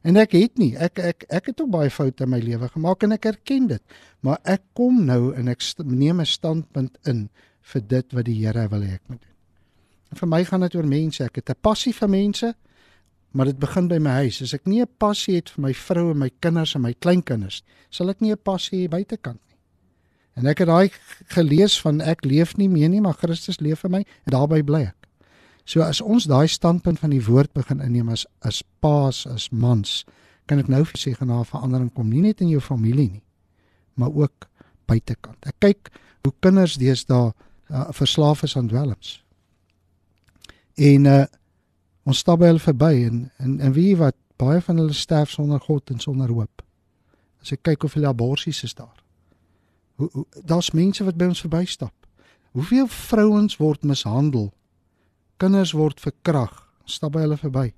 En 0.02 0.16
ek 0.16 0.32
het 0.32 0.58
nie. 0.58 0.76
Ek 0.76 0.98
ek 0.98 1.24
ek 1.28 1.46
het 1.46 1.60
ook 1.60 1.70
baie 1.70 1.90
foute 1.90 2.24
in 2.24 2.30
my 2.30 2.40
lewe 2.40 2.68
gemaak 2.68 3.02
en 3.02 3.12
ek 3.12 3.24
erken 3.24 3.66
dit. 3.66 3.82
Maar 4.20 4.38
ek 4.44 4.62
kom 4.72 5.04
nou 5.04 5.34
en 5.36 5.48
ek 5.48 5.60
neem 5.84 6.20
'n 6.20 6.26
standpunt 6.26 6.98
in 7.04 7.28
vir 7.60 7.82
dit 7.86 8.12
wat 8.12 8.24
die 8.24 8.46
Here 8.46 8.68
wil 8.68 8.80
hê 8.80 8.94
ek 8.94 9.08
moet 9.08 9.20
doen. 9.20 9.36
En 10.10 10.16
vir 10.16 10.28
my 10.28 10.44
gaan 10.44 10.60
dit 10.60 10.74
oor 10.74 10.86
mense. 10.86 11.24
Ek 11.24 11.36
het 11.36 11.50
'n 11.50 11.60
passie 11.60 11.92
vir 11.92 12.08
mense 12.08 12.54
maar 13.30 13.46
dit 13.46 13.58
begin 13.58 13.88
by 13.88 13.98
my 14.02 14.10
huis. 14.24 14.40
As 14.42 14.54
ek 14.54 14.66
nie 14.66 14.80
'n 14.80 14.88
passie 14.98 15.36
het 15.36 15.50
vir 15.50 15.62
my 15.62 15.72
vrou 15.72 16.10
en 16.10 16.18
my 16.18 16.30
kinders 16.40 16.74
en 16.74 16.82
my 16.82 16.94
kleinkinders, 16.94 17.62
sal 17.90 18.10
ek 18.10 18.20
nie 18.20 18.32
'n 18.32 18.42
passie 18.42 18.86
hê 18.86 18.90
buitekant 18.90 19.40
nie. 19.48 19.56
En 20.34 20.46
ek 20.46 20.58
het 20.58 20.68
daai 20.68 20.90
gelees 21.28 21.80
van 21.80 22.00
ek 22.00 22.24
leef 22.24 22.56
nie 22.56 22.68
meer 22.68 22.88
nie, 22.88 23.00
maar 23.00 23.14
Christus 23.14 23.60
leef 23.60 23.84
in 23.84 23.90
my 23.90 23.98
en 23.98 24.32
daarbey 24.32 24.62
bly 24.62 24.82
ek. 24.82 24.99
So 25.70 25.84
as 25.86 26.00
ons 26.02 26.26
daai 26.26 26.48
standpunt 26.50 26.98
van 26.98 27.14
die 27.14 27.22
woord 27.22 27.52
begin 27.54 27.82
inneem 27.84 28.10
as 28.10 28.26
as 28.42 28.62
paas, 28.82 29.22
as 29.30 29.50
mans, 29.54 30.04
kan 30.50 30.58
ek 30.58 30.70
nou 30.72 30.82
sê 30.98 31.14
gaan 31.14 31.30
daar 31.30 31.46
verandering 31.46 31.92
kom, 31.94 32.10
nie 32.10 32.24
net 32.24 32.42
in 32.42 32.50
jou 32.50 32.60
familie 32.60 33.10
nie, 33.10 33.24
maar 33.94 34.10
ook 34.10 34.48
buitekant. 34.90 35.38
Ek 35.46 35.60
kyk 35.62 35.92
hoe 36.26 36.32
kinders 36.42 36.74
deesdae 36.80 37.30
uh, 37.30 37.84
verslaaf 37.94 38.42
is 38.42 38.56
aan 38.58 38.70
dwelms. 38.72 39.20
En 40.76 41.06
uh 41.06 41.26
Ons 42.08 42.22
stap 42.24 42.40
by 42.40 42.48
hulle 42.50 42.62
verby 42.62 42.94
en 43.06 43.18
en 43.38 43.58
en 43.60 43.72
wie 43.76 43.92
wat 43.98 44.16
baie 44.40 44.60
van 44.64 44.80
hulle 44.80 44.96
sterf 44.96 45.30
sonder 45.34 45.60
God 45.60 45.90
en 45.92 46.00
sonder 46.00 46.30
hoop. 46.32 46.62
As 47.42 47.52
ek 47.52 47.62
kyk 47.68 47.84
of 47.84 47.94
hulle 47.96 48.08
aborsies 48.08 48.64
is 48.64 48.74
daar. 48.74 48.96
Hoe, 50.00 50.08
hoe 50.12 50.24
daar's 50.48 50.72
mense 50.72 51.04
wat 51.04 51.18
by 51.20 51.28
ons 51.30 51.42
verbystap. 51.44 51.94
Hoeveel 52.56 52.88
vrouens 52.90 53.58
word 53.60 53.84
mishandel? 53.86 54.48
Kinders 55.40 55.72
word 55.72 56.00
verkrag. 56.04 56.52
Stap 56.84 57.14
by 57.14 57.24
hulle 57.24 57.38
verby. 57.40 57.70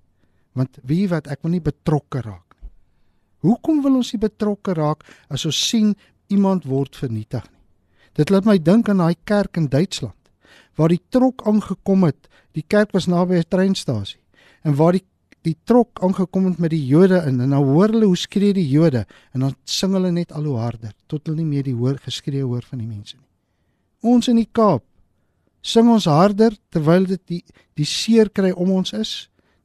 Want 0.59 0.81
wie 0.89 1.05
wat 1.09 1.29
ek 1.31 1.45
wil 1.45 1.55
nie 1.55 1.63
betrokke 1.63 2.25
raak 2.25 2.57
nie. 2.59 2.71
Hoekom 3.47 3.83
wil 3.85 4.01
ons 4.01 4.11
nie 4.13 4.21
betrokke 4.23 4.75
raak 4.75 5.07
as 5.31 5.47
ons 5.47 5.61
sien 5.69 5.93
iemand 6.33 6.67
word 6.69 6.99
vernietig 6.99 7.45
nie? 7.47 7.61
Dit 8.19 8.29
laat 8.29 8.45
my 8.45 8.59
dink 8.61 8.91
aan 8.93 9.01
daai 9.01 9.17
kerk 9.25 9.57
in 9.57 9.71
Duitsland 9.73 10.19
waar 10.77 10.93
die 10.93 11.01
trok 11.13 11.47
aangekom 11.49 12.05
het. 12.09 12.29
Die 12.57 12.65
kerk 12.65 12.93
was 12.93 13.07
naby 13.07 13.39
'n 13.41 13.49
treinstasie. 13.49 14.21
En 14.65 14.75
waar 14.77 14.93
die 14.93 15.05
die 15.43 15.57
trok 15.67 15.99
aangekom 16.03 16.47
het 16.47 16.59
met 16.59 16.71
die 16.71 16.87
Jode 16.87 17.19
in 17.27 17.41
en 17.41 17.49
nou 17.49 17.65
hoor 17.65 17.91
hulle 17.91 18.07
hoe 18.07 18.17
skree 18.17 18.55
die 18.55 18.69
Jode 18.69 19.07
en 19.35 19.41
dan 19.41 19.55
sing 19.65 19.93
hulle 19.93 20.13
net 20.15 20.33
al 20.33 20.45
hoe 20.45 20.59
harder 20.59 20.93
tot 21.11 21.27
hulle 21.27 21.43
nie 21.43 21.49
meer 21.49 21.67
die 21.67 21.75
hoor 21.75 21.99
geskree 21.99 22.45
hoor 22.47 22.63
van 22.63 22.79
die 22.79 22.87
mense 22.87 23.17
nie. 23.17 23.27
Ons 24.13 24.29
in 24.29 24.37
die 24.37 24.49
Kaap 24.53 24.85
sing 25.63 25.89
ons 25.91 26.09
harder 26.11 26.55
terwyl 26.71 27.07
dit 27.07 27.23
die 27.31 27.43
die 27.79 27.89
seer 27.89 28.29
kry 28.29 28.51
om 28.53 28.71
ons 28.77 28.93
is. 28.93 29.13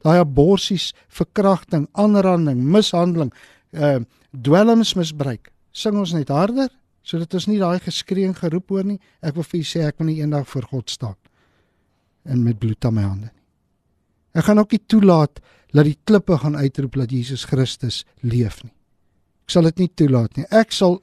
Daai 0.06 0.22
aborsies, 0.22 0.94
verkrachting, 1.10 1.88
aanranding, 1.94 2.62
mishandeling, 2.64 3.34
uh 3.74 4.00
dwelmsmisbruik. 4.32 5.50
Sing 5.74 5.98
ons 5.98 6.14
net 6.14 6.30
harder 6.30 6.70
sodat 7.08 7.34
ons 7.34 7.48
nie 7.48 7.58
daai 7.60 7.80
geskree 7.80 8.28
en 8.28 8.36
geroep 8.36 8.70
hoor 8.70 8.86
nie. 8.86 9.00
Ek 9.24 9.38
wil 9.38 9.46
vir 9.48 9.62
u 9.62 9.66
sê 9.66 9.86
ek 9.88 10.00
wil 10.00 10.12
nie 10.12 10.20
eendag 10.20 10.48
voor 10.52 10.68
God 10.70 10.92
staan 10.92 11.16
en 12.28 12.44
met 12.44 12.60
bloed 12.60 12.86
aan 12.86 12.96
my 12.98 13.06
hande 13.08 13.30
nie. 13.30 13.44
Ek 14.38 14.46
gaan 14.46 14.60
ook 14.60 14.76
nie 14.76 14.84
toelaat 14.92 15.40
dat 15.74 15.88
die 15.88 15.98
klippe 16.04 16.38
gaan 16.38 16.58
uitroep 16.60 16.98
dat 17.00 17.14
Jesus 17.16 17.46
Christus 17.48 18.04
leef 18.22 18.60
nie. 18.64 18.74
Ek 19.48 19.56
sal 19.56 19.70
dit 19.70 19.86
nie 19.86 19.92
toelaat 19.96 20.36
nie. 20.38 20.46
Ek 20.52 20.76
sal 20.76 21.00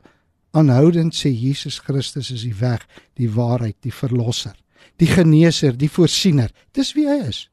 aanhoudend 0.54 1.16
sê 1.16 1.32
Jesus 1.32 1.80
Christus 1.82 2.30
is 2.30 2.44
die 2.46 2.54
weg, 2.60 2.84
die 3.18 3.30
waarheid, 3.32 3.78
die 3.82 3.94
verlosser, 3.94 4.54
die 4.96 5.10
geneeser, 5.10 5.76
die 5.76 5.90
voorsiener. 5.90 6.50
Dis 6.72 6.92
wie 6.96 7.08
hy 7.08 7.20
is. 7.28 7.44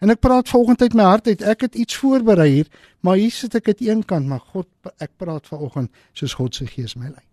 En 0.00 0.12
ek 0.12 0.22
praat 0.24 0.48
vanoggend 0.48 0.82
uit 0.82 0.94
my 0.96 1.04
hart 1.04 1.26
uit. 1.28 1.42
Ek 1.44 1.66
het 1.66 1.74
iets 1.76 1.96
voorberei 2.00 2.48
hier, 2.50 2.68
maar 3.04 3.20
hier 3.20 3.32
sit 3.32 3.54
ek 3.54 3.68
aan 3.68 3.82
een 3.86 4.04
kant, 4.04 4.26
maar 4.26 4.40
God, 4.52 4.68
ek 4.98 5.12
praat 5.20 5.46
vanoggend 5.46 5.90
soos 6.16 6.34
God 6.38 6.56
se 6.56 6.66
gees 6.66 6.96
my 6.96 7.12
lei. 7.12 7.26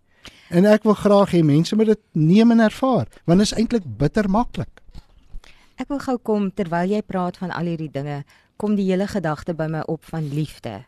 En 0.52 0.68
ek 0.68 0.84
wil 0.84 0.96
graag 0.96 1.32
hê 1.32 1.42
mense 1.44 1.76
moet 1.76 1.94
dit 1.94 2.02
neem 2.12 2.52
en 2.52 2.60
ervaar, 2.64 3.08
want 3.24 3.40
dit 3.40 3.48
is 3.48 3.56
eintlik 3.56 3.88
bitter 4.00 4.28
maklik. 4.28 4.82
Ek 5.78 5.88
wil 5.88 6.00
gou 6.02 6.16
kom 6.18 6.50
terwyl 6.52 6.90
jy 6.90 7.00
praat 7.06 7.38
van 7.40 7.52
al 7.54 7.68
hierdie 7.70 7.92
dinge, 7.92 8.22
kom 8.58 8.74
die 8.76 8.88
hele 8.88 9.06
gedagte 9.08 9.54
by 9.54 9.68
my 9.70 9.84
op 9.86 10.04
van 10.08 10.28
liefde. 10.34 10.82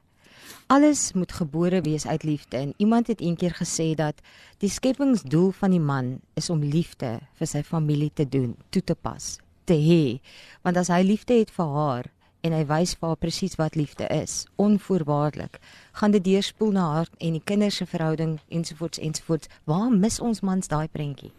Alles 0.66 1.12
moet 1.12 1.32
gebore 1.32 1.80
wees 1.80 2.06
uit 2.06 2.22
liefde 2.22 2.56
en 2.56 2.74
iemand 2.76 3.06
het 3.06 3.20
eendag 3.20 3.56
gesê 3.56 3.94
dat 3.94 4.20
die 4.58 4.70
skepingsdoel 4.70 5.50
van 5.50 5.70
die 5.70 5.80
man 5.80 6.20
is 6.34 6.50
om 6.50 6.62
liefde 6.62 7.18
vir 7.38 7.46
sy 7.46 7.62
familie 7.62 8.10
te 8.14 8.28
doen, 8.28 8.56
toe 8.70 8.82
te 8.84 8.94
pas, 8.94 9.38
te 9.64 9.74
hê. 9.74 10.20
Want 10.62 10.76
as 10.76 10.88
hy 10.88 11.02
liefde 11.02 11.38
het 11.40 11.50
vir 11.50 11.74
haar 11.74 12.10
en 12.40 12.54
hy 12.56 12.62
wys 12.68 12.94
vir 12.96 13.08
haar 13.08 13.20
presies 13.20 13.56
wat 13.60 13.76
liefde 13.76 14.06
is, 14.14 14.46
onvoorwaardelik, 14.56 15.58
gaan 15.92 16.14
dit 16.16 16.24
deurspoel 16.24 16.72
na 16.76 16.86
haar 16.94 17.10
en 17.18 17.36
die 17.36 17.44
kinders 17.44 17.80
se 17.80 17.86
verhouding 17.86 18.38
ensovoorts 18.48 18.98
ensovoorts. 18.98 19.50
Waar 19.64 19.90
mis 19.90 20.20
ons 20.20 20.40
mans 20.40 20.68
daai 20.68 20.88
prentjie? 20.88 21.32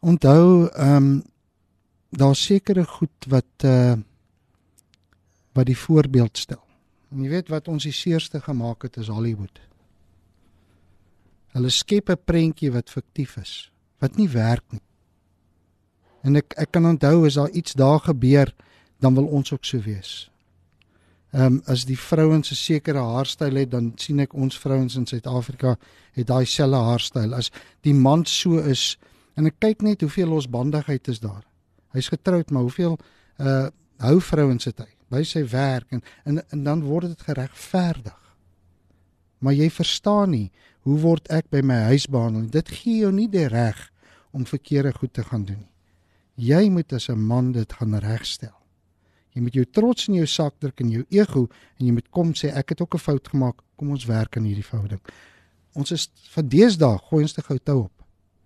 Onthou, 0.00 0.68
ehm 0.68 0.96
um, 0.96 1.10
daar's 2.10 2.42
sekere 2.42 2.84
goed 2.84 3.28
wat 3.28 3.64
uh 3.64 3.98
wat 5.52 5.66
die 5.66 5.78
voorbeeld 5.78 6.38
stel. 6.38 6.69
En 7.10 7.22
jy 7.24 7.30
weet 7.32 7.48
wat 7.50 7.68
ons 7.68 7.84
die 7.84 7.94
seerste 7.94 8.40
gemaak 8.40 8.86
het 8.86 8.96
is 8.96 9.10
Hollywood. 9.10 9.60
Hulle 11.54 11.70
skep 11.70 12.10
'n 12.10 12.24
prentjie 12.24 12.70
wat 12.70 12.90
fiktief 12.90 13.36
is, 13.36 13.72
wat 13.98 14.16
nie 14.16 14.28
werk 14.28 14.64
nie. 14.72 14.82
En 16.22 16.36
ek 16.36 16.54
ek 16.56 16.70
kan 16.70 16.86
onthou 16.86 17.26
as 17.26 17.34
daar 17.34 17.50
iets 17.50 17.72
daar 17.74 18.00
gebeur, 18.00 18.54
dan 19.00 19.14
wil 19.14 19.26
ons 19.26 19.52
ook 19.52 19.64
so 19.64 19.80
wees. 19.80 20.30
Ehm 21.32 21.44
um, 21.44 21.62
as 21.66 21.84
die 21.84 21.98
vrouens 21.98 22.50
'n 22.50 22.54
sekere 22.54 22.98
haarstyl 22.98 23.54
het, 23.54 23.70
dan 23.70 23.92
sien 23.96 24.20
ek 24.20 24.34
ons 24.34 24.58
vrouens 24.58 24.96
in 24.96 25.06
Suid-Afrika 25.06 25.76
het 26.12 26.26
daai 26.26 26.44
selfde 26.44 26.76
haarstyl. 26.76 27.34
As 27.34 27.50
die 27.80 27.94
man 27.94 28.26
so 28.26 28.58
is 28.58 28.98
en 29.34 29.46
ek 29.46 29.54
kyk 29.58 29.82
net 29.82 30.00
hoeveel 30.00 30.28
losbandigheid 30.28 31.08
is 31.08 31.20
daar. 31.20 31.44
Hy's 31.92 32.08
getroud, 32.08 32.50
maar 32.50 32.62
hoeveel 32.62 32.98
uh 33.38 33.68
hou 34.00 34.18
vrouens 34.20 34.64
het 34.68 34.80
hy 34.82 34.90
by 35.10 35.22
sy 35.26 35.42
werk 35.50 35.90
en 35.92 36.02
en, 36.24 36.40
en 36.52 36.64
dan 36.64 36.82
word 36.86 37.10
dit 37.12 37.22
geregverdig. 37.26 38.18
Maar 39.40 39.56
jy 39.56 39.70
verstaan 39.72 40.30
nie, 40.30 40.50
hoe 40.86 40.98
word 41.00 41.28
ek 41.32 41.48
by 41.50 41.62
my 41.64 41.78
huis 41.90 42.06
behandel? 42.08 42.46
Dit 42.52 42.68
gee 42.68 43.02
jou 43.04 43.12
nie 43.12 43.28
die 43.28 43.48
reg 43.48 43.78
om 44.36 44.46
verkeerde 44.46 44.92
goed 44.96 45.12
te 45.16 45.24
gaan 45.24 45.44
doen 45.48 45.60
nie. 45.64 45.74
Jy 46.40 46.70
moet 46.70 46.92
as 46.92 47.08
'n 47.08 47.18
man 47.18 47.52
dit 47.52 47.72
gaan 47.72 47.94
regstel. 47.94 48.56
Jy 49.34 49.42
moet 49.42 49.54
jou 49.54 49.64
trots 49.64 50.08
in 50.08 50.14
jou 50.14 50.26
sak 50.26 50.54
druk 50.58 50.80
en 50.80 50.90
jou 50.90 51.04
ego 51.10 51.48
en 51.78 51.86
jy 51.86 51.92
moet 51.92 52.10
kom 52.10 52.32
sê 52.34 52.50
ek 52.54 52.68
het 52.70 52.80
ook 52.80 52.94
'n 52.94 52.98
fout 52.98 53.28
gemaak. 53.28 53.62
Kom 53.76 53.90
ons 53.90 54.04
werk 54.04 54.36
aan 54.36 54.44
hierdie 54.44 54.64
verhouding. 54.64 55.00
Ons 55.74 55.90
is 55.90 56.10
van 56.30 56.48
deesdae 56.48 56.98
gooi 56.98 57.22
ons 57.22 57.32
te 57.32 57.42
gou 57.42 57.58
tou 57.58 57.78
op. 57.84 58.04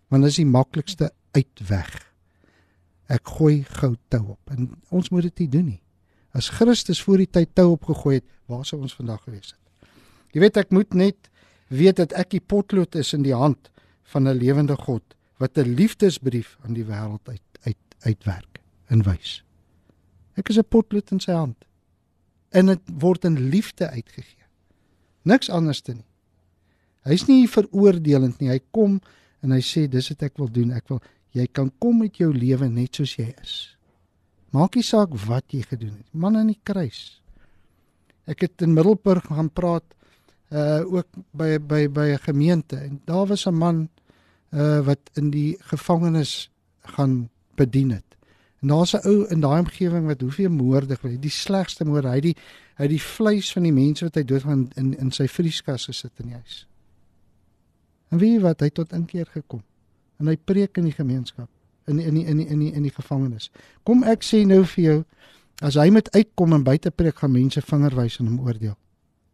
Want 0.09 0.23
dit 0.23 0.31
is 0.31 0.37
die 0.37 0.47
maklikste 0.47 1.13
uitweg. 1.33 2.14
Ek 3.13 3.29
gooi 3.37 3.63
gou 3.81 3.95
tou 4.09 4.23
op 4.37 4.51
en 4.51 4.71
ons 4.89 5.11
moet 5.11 5.23
dit 5.23 5.45
nie 5.45 5.49
doen 5.49 5.67
nie. 5.75 5.81
As 6.35 6.49
Christus 6.49 7.03
voor 7.03 7.23
die 7.23 7.31
tyd 7.31 7.55
tou 7.55 7.75
opgegooi 7.75 8.17
het, 8.17 8.27
waar 8.51 8.65
sou 8.67 8.81
ons 8.81 8.95
vandag 8.97 9.23
gewees 9.23 9.53
het? 9.55 9.91
Jy 10.35 10.41
weet 10.41 10.57
ek 10.57 10.73
moet 10.75 10.95
net 10.95 11.31
weet 11.69 12.01
dat 12.01 12.15
ek 12.19 12.35
die 12.35 12.43
potlood 12.43 12.95
is 12.99 13.13
in 13.15 13.23
die 13.23 13.37
hand 13.37 13.71
van 14.13 14.29
'n 14.29 14.39
lewende 14.39 14.77
God 14.77 15.15
wat 15.39 15.59
'n 15.59 15.75
liefdesbrief 15.75 16.59
aan 16.65 16.75
die 16.75 16.85
wêreld 16.85 17.29
uit 17.29 17.43
uit 17.63 17.79
uitwerk 18.01 18.61
en 18.89 19.03
wys. 19.03 19.43
Ek 20.37 20.49
is 20.49 20.59
'n 20.59 20.69
potlood 20.69 21.11
in 21.11 21.21
sy 21.21 21.33
hand. 21.33 21.65
En 22.51 22.67
dit 22.67 22.81
word 22.99 23.25
in 23.25 23.49
liefde 23.49 23.89
uitgegee. 23.89 24.47
Niks 25.23 25.51
anders 25.51 25.81
te 25.81 25.93
nie. 25.93 26.07
Hy's 27.03 27.27
nie 27.27 27.49
veroordelend 27.49 28.39
nie. 28.41 28.49
Hy 28.49 28.61
kom 28.71 29.01
en 29.43 29.51
hy 29.51 29.61
sê 29.61 29.89
dis 29.89 30.09
wat 30.09 30.23
ek 30.23 30.39
wil 30.41 30.51
doen. 30.53 30.71
Ek 30.71 30.89
wil 30.89 31.03
jy 31.35 31.47
kan 31.53 31.73
kom 31.83 31.99
met 32.05 32.17
jou 32.21 32.31
lewe 32.33 32.69
net 32.71 33.01
soos 33.01 33.17
jy 33.19 33.33
is. 33.43 33.55
Maak 34.55 34.79
nie 34.79 34.87
saak 34.87 35.15
wat 35.27 35.51
jy 35.51 35.65
gedoen 35.67 35.97
het. 35.99 36.09
Man 36.15 36.39
aan 36.39 36.53
die 36.53 36.61
kruis. 36.63 37.21
Ek 38.31 38.47
het 38.47 38.63
in 38.63 38.75
Middelburg 38.77 39.27
gaan 39.27 39.51
praat 39.51 39.87
uh 40.55 40.85
ook 40.87 41.09
by 41.35 41.59
by 41.59 41.89
by 41.89 42.07
'n 42.15 42.23
gemeente 42.23 42.77
en 42.77 43.01
daar 43.05 43.27
was 43.27 43.47
'n 43.47 43.55
man 43.55 43.89
uh 44.53 44.81
wat 44.87 45.11
in 45.15 45.31
die 45.31 45.57
gevangenis 45.61 46.51
gaan 46.83 47.31
bedien 47.57 47.91
het. 47.91 48.17
En 48.63 48.69
daar's 48.69 48.95
'n 48.95 49.09
ou 49.09 49.27
in 49.29 49.41
daai 49.41 49.61
omgewing 49.61 50.07
wat 50.07 50.21
hoeveel 50.21 50.51
moorde 50.51 50.97
gewees, 50.97 51.21
die 51.21 51.31
slegste 51.31 51.85
moord. 51.85 52.05
Hy 52.05 52.21
die 52.21 52.37
hy 52.77 52.87
die 52.87 53.03
vleis 53.03 53.53
van 53.53 53.63
die 53.63 53.73
mense 53.73 54.05
wat 54.05 54.15
hy 54.15 54.25
doodgaan 54.25 54.71
in 54.75 54.99
in 54.99 55.11
sy 55.11 55.27
vrieskas 55.29 55.85
gesit 55.85 56.13
in 56.21 56.27
die 56.27 56.35
huis. 56.35 56.67
En 58.09 58.19
wie 58.19 58.41
wat 58.41 58.61
hy 58.61 58.69
tot 58.69 58.93
inkeer 58.93 59.27
gekom. 59.27 59.63
En 60.21 60.31
hy 60.31 60.37
preek 60.37 60.79
in 60.79 60.89
die 60.89 60.97
gemeenskap 60.97 61.49
in 61.87 61.99
in 62.01 62.15
die, 62.15 62.25
in 62.25 62.39
die, 62.41 62.47
in 62.49 62.59
die, 62.59 62.73
in 62.73 62.83
die 62.83 62.95
gevangenis. 62.95 63.51
Kom 63.85 64.05
ek 64.09 64.25
sê 64.25 64.45
nou 64.49 64.63
vir 64.65 64.85
jou 64.85 65.05
as 65.63 65.77
hy 65.77 65.91
met 65.91 66.09
uitkom 66.15 66.53
en 66.57 66.65
buite 66.65 66.91
preek 66.91 67.21
gaan 67.21 67.33
mense 67.33 67.61
vingerwys 67.61 68.19
en 68.21 68.33
hom 68.33 68.41
oordeel. 68.47 68.77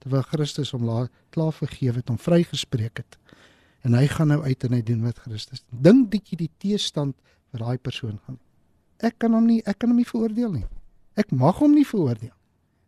Terwyl 0.01 0.27
Christus 0.33 0.75
hom 0.75 0.85
laat 0.89 1.13
klaar 1.31 1.53
vergewe 1.53 2.01
het, 2.01 2.09
hom 2.09 2.19
vrygespreek 2.19 3.05
het. 3.05 3.19
En 3.87 3.95
hy 3.95 4.07
gaan 4.11 4.29
nou 4.29 4.43
uit 4.43 4.65
en 4.65 4.77
hy 4.77 4.83
doen 4.83 5.03
wat 5.07 5.23
Christus. 5.25 5.63
Dink 5.71 6.11
dit 6.11 6.33
jy 6.33 6.45
die 6.45 6.53
teestand 6.59 7.17
vir 7.53 7.65
daai 7.65 7.79
persoon 7.79 8.19
gaan 8.27 8.41
ek 9.01 9.19
kan 9.21 9.35
hom 9.35 9.49
nie 9.49 9.61
ek 9.69 9.81
kan 9.81 9.93
hom 9.93 10.01
nie 10.01 10.09
veroordeel 10.09 10.53
nie. 10.55 10.67
Ek 11.19 11.33
mag 11.33 11.59
hom 11.61 11.75
nie 11.75 11.87
veroordeel. 11.89 12.35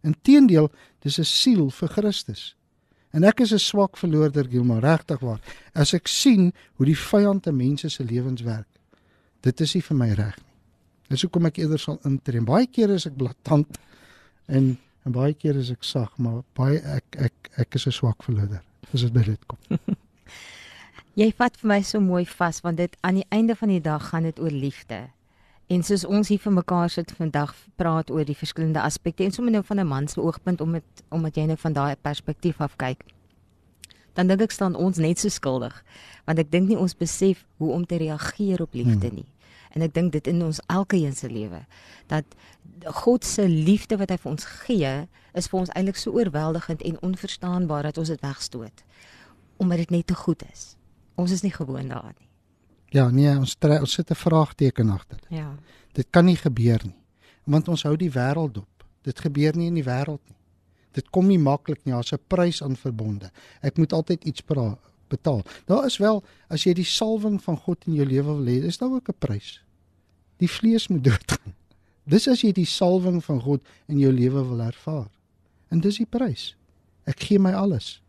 Inteendeel, 0.06 0.70
dis 1.00 1.18
'n 1.18 1.24
siel 1.24 1.70
vir 1.70 1.88
Christus. 1.88 2.54
En 3.12 3.24
ek 3.24 3.40
is 3.40 3.52
'n 3.52 3.58
swak 3.58 3.96
verloorder, 3.96 4.48
Gilma, 4.48 4.78
regtig 4.78 5.20
waar. 5.20 5.40
As 5.74 5.92
ek 5.94 6.08
sien 6.08 6.52
hoe 6.76 6.86
die 6.86 6.96
vyand 6.96 7.42
te 7.42 7.52
mense 7.52 7.88
se 7.88 8.04
lewens 8.04 8.42
werk, 8.42 8.68
dit 9.40 9.60
is 9.60 9.74
nie 9.74 9.82
vir 9.82 9.96
my 9.96 10.08
reg 10.08 10.36
nie. 10.36 10.52
Dis 11.12 11.22
hoekom 11.22 11.46
ek 11.46 11.58
eerder 11.58 11.78
sal 11.78 11.98
intree. 12.08 12.40
Baie 12.40 12.66
kere 12.66 12.94
is 12.94 13.06
ek 13.06 13.16
blaatant 13.16 13.78
en 14.48 14.78
en 15.04 15.12
baie 15.12 15.34
kere 15.34 15.58
is 15.58 15.70
ek 15.70 15.82
sag, 15.82 16.12
maar 16.16 16.44
baie 16.54 16.78
ek 16.78 17.16
ek 17.18 17.50
ek 17.58 17.74
is 17.74 17.86
'n 17.86 17.92
swak 17.92 18.22
verloorder. 18.22 18.62
As 18.94 19.00
dit 19.02 19.12
by 19.12 19.22
dit 19.22 19.46
kom. 19.46 19.58
Jy 21.20 21.32
vat 21.36 21.56
vir 21.56 21.68
my 21.68 21.82
so 21.82 22.00
mooi 22.00 22.24
vas 22.24 22.62
want 22.62 22.76
dit 22.76 22.96
aan 23.02 23.14
die 23.14 23.26
einde 23.30 23.54
van 23.54 23.68
die 23.68 23.80
dag 23.80 24.08
gaan 24.08 24.22
dit 24.22 24.38
oor 24.40 24.50
liefde. 24.50 25.10
En 25.66 25.82
soos 25.82 26.04
ons 26.04 26.28
hier 26.28 26.40
vir 26.42 26.52
mekaar 26.52 26.90
sit 26.90 27.12
vandag 27.16 27.54
praat 27.80 28.10
oor 28.10 28.24
die 28.24 28.36
verskillende 28.36 28.82
aspekte 28.82 29.24
en 29.24 29.32
sommer 29.32 29.52
nou 29.52 29.62
van 29.64 29.80
'n 29.80 29.86
man 29.86 30.08
se 30.08 30.20
oogpunt 30.20 30.60
om 30.60 30.72
dit 30.72 31.02
omdat 31.08 31.36
jy 31.36 31.44
nou 31.46 31.56
van 31.56 31.72
daai 31.72 31.96
perspektief 31.96 32.60
af 32.60 32.76
kyk. 32.76 33.04
Dan 34.12 34.26
dink 34.26 34.40
ek 34.40 34.50
staan 34.50 34.74
ons 34.74 34.98
net 34.98 35.18
so 35.18 35.28
skuldig 35.28 35.84
want 36.24 36.38
ek 36.38 36.50
dink 36.50 36.68
nie 36.68 36.78
ons 36.78 36.94
besef 36.94 37.46
hoe 37.56 37.72
om 37.72 37.86
te 37.86 37.96
reageer 37.96 38.62
op 38.62 38.74
liefde 38.74 39.06
hmm. 39.06 39.14
nie. 39.14 39.30
En 39.74 39.82
ek 39.82 39.94
dink 39.94 40.12
dit 40.12 40.26
in 40.26 40.42
ons 40.42 40.60
elkeen 40.66 41.14
se 41.16 41.28
lewe 41.28 41.66
dat 42.06 42.24
God 42.84 43.24
se 43.24 43.48
liefde 43.48 43.96
wat 43.96 44.10
hy 44.10 44.16
vir 44.16 44.30
ons 44.30 44.44
gee 44.44 45.08
is 45.32 45.48
vir 45.48 45.60
ons 45.60 45.72
eintlik 45.72 45.96
so 45.96 46.12
oorweldigend 46.12 46.82
en 46.82 47.00
onverstaanbaar 47.02 47.82
dat 47.82 47.98
ons 47.98 48.08
dit 48.08 48.20
wegstoot 48.20 48.84
omdat 49.56 49.78
dit 49.78 49.90
net 49.90 50.06
te 50.06 50.14
goed 50.14 50.42
is. 50.52 50.76
Ons 51.14 51.30
is 51.30 51.42
nie 51.42 51.52
gewoond 51.52 51.88
daaraan 51.88 52.16
nie. 52.18 52.31
Ja, 52.92 53.08
nee, 53.10 53.30
ons 53.32 53.54
tre, 53.56 53.78
ons 53.80 53.92
sit 53.92 54.10
'n 54.10 54.14
vraagteken 54.14 54.90
agter 54.90 55.16
dit. 55.16 55.38
Ja. 55.38 55.56
Dit 55.92 56.06
kan 56.10 56.24
nie 56.24 56.36
gebeur 56.36 56.80
nie. 56.84 57.00
Want 57.44 57.68
ons 57.68 57.82
hou 57.82 57.96
die 57.96 58.10
wêreld 58.10 58.52
dop. 58.52 58.84
Dit 59.02 59.20
gebeur 59.20 59.56
nie 59.56 59.66
in 59.66 59.74
die 59.74 59.84
wêreld 59.84 60.20
nie. 60.28 60.36
Dit 60.92 61.10
kom 61.10 61.26
nie 61.26 61.38
maklik 61.38 61.84
nie. 61.84 61.94
Daar's 61.94 62.12
'n 62.12 62.20
prys 62.26 62.62
aan 62.62 62.76
verbonde. 62.76 63.30
Ek 63.60 63.76
moet 63.76 63.92
altyd 63.92 64.24
iets 64.24 64.40
pra, 64.40 64.78
betaal. 65.08 65.42
Daar 65.66 65.84
is 65.86 65.96
wel 65.96 66.22
as 66.48 66.64
jy 66.64 66.72
die 66.72 66.84
salwing 66.84 67.42
van 67.42 67.56
God 67.56 67.86
in 67.86 67.94
jou 67.94 68.06
lewe 68.06 68.36
wil 68.36 68.46
hê, 68.46 68.64
is 68.64 68.78
daar 68.78 68.92
ook 68.92 69.08
'n 69.08 69.18
prys. 69.18 69.62
Die 70.36 70.50
vlees 70.50 70.88
moet 70.88 71.04
doodgaan. 71.10 71.54
Dis 72.04 72.28
as 72.28 72.40
jy 72.42 72.52
die 72.52 72.66
salwing 72.66 73.24
van 73.24 73.40
God 73.40 73.60
in 73.86 73.98
jou 73.98 74.12
lewe 74.12 74.48
wil 74.48 74.60
ervaar. 74.60 75.10
En 75.68 75.80
dis 75.80 75.96
die 75.96 76.06
prys. 76.06 76.56
Ek 77.04 77.20
gee 77.20 77.38
my 77.38 77.52
alles. 77.52 78.02